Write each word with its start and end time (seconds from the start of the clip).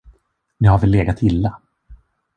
Ni 0.61 0.67
har 0.67 0.79
väl 0.79 0.89
legat 0.89 1.21
illa? 1.23 1.61